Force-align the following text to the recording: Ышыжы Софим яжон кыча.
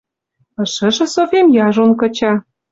Ышыжы 0.63 1.05
Софим 1.13 1.47
яжон 1.65 1.91
кыча. 1.99 2.33